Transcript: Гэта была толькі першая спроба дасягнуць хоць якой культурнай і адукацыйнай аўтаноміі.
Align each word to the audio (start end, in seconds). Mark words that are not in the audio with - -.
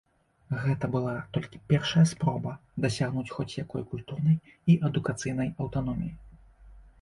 Гэта 0.61 0.85
была 0.93 1.11
толькі 1.35 1.59
першая 1.73 2.05
спроба 2.11 2.53
дасягнуць 2.85 3.27
хоць 3.35 3.47
якой 3.65 3.85
культурнай 3.91 4.41
і 4.75 4.79
адукацыйнай 4.91 5.53
аўтаноміі. 5.67 6.11